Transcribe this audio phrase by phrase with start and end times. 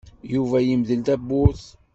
[0.33, 1.63] Yuba yemdel tawwurt.